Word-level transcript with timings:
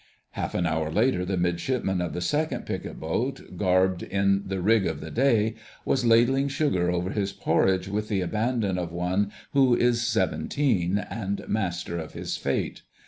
Half 0.31 0.55
an 0.55 0.65
hour 0.65 0.89
later 0.91 1.25
the 1.25 1.37
Midshipman 1.37 2.01
of 2.01 2.13
the 2.13 2.21
Second 2.21 2.65
Picket 2.65 2.99
Boat, 2.99 3.55
garbed 3.55 4.01
in 4.01 4.41
the 4.47 4.59
"rig 4.59 4.87
of 4.87 4.99
the 4.99 5.11
day," 5.11 5.53
was 5.85 6.03
ladling 6.07 6.47
sugar 6.47 6.89
over 6.91 7.11
his 7.11 7.31
porridge 7.31 7.87
with 7.87 8.07
the 8.07 8.21
abandon 8.21 8.79
of 8.79 8.91
one 8.91 9.31
who 9.53 9.75
is 9.75 10.01
seventeen 10.07 10.97
and 10.97 11.47
master 11.47 11.99
of 11.99 12.13
his 12.13 12.35
fate. 12.35 12.81